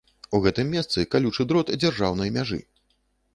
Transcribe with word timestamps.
У 0.35 0.39
гэтым 0.45 0.71
месцы 0.75 1.03
калючы 1.15 1.45
дрот 1.51 1.71
дзяржаўнай 1.83 2.33
мяжы. 2.39 2.59